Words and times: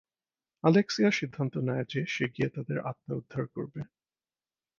Alexia 0.63 1.11
সিদ্ধান্ত 1.11 1.53
নেয় 1.59 1.85
যে, 1.89 2.01
সে 2.05 2.25
গিয়ে 2.27 2.49
তাদের 2.49 2.77
আত্মা 2.81 3.13
উদ্ধার 3.15 3.45
করবে। 3.47 3.81